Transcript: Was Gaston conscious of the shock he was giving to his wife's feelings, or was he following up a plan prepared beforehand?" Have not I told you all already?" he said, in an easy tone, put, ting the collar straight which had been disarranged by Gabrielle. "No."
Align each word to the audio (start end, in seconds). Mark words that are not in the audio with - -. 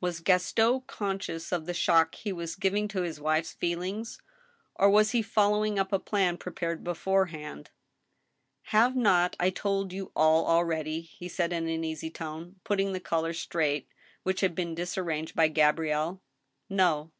Was 0.00 0.20
Gaston 0.20 0.80
conscious 0.86 1.52
of 1.52 1.66
the 1.66 1.74
shock 1.74 2.14
he 2.14 2.32
was 2.32 2.56
giving 2.56 2.88
to 2.88 3.02
his 3.02 3.20
wife's 3.20 3.52
feelings, 3.52 4.18
or 4.74 4.88
was 4.88 5.10
he 5.10 5.20
following 5.20 5.78
up 5.78 5.92
a 5.92 5.98
plan 5.98 6.38
prepared 6.38 6.82
beforehand?" 6.82 7.68
Have 8.72 8.96
not 8.96 9.36
I 9.38 9.50
told 9.50 9.92
you 9.92 10.12
all 10.16 10.46
already?" 10.46 11.02
he 11.18 11.28
said, 11.28 11.52
in 11.52 11.68
an 11.68 11.84
easy 11.84 12.08
tone, 12.08 12.58
put, 12.64 12.76
ting 12.76 12.94
the 12.94 13.00
collar 13.00 13.34
straight 13.34 13.86
which 14.22 14.40
had 14.40 14.54
been 14.54 14.74
disarranged 14.74 15.36
by 15.36 15.48
Gabrielle. 15.48 16.22
"No." 16.70 17.10